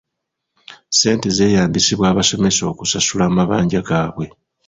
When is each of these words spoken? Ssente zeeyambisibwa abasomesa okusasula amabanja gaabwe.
Ssente 0.93 1.27
zeeyambisibwa 1.37 2.05
abasomesa 2.11 2.63
okusasula 2.71 3.23
amabanja 3.27 3.79
gaabwe. 3.87 4.25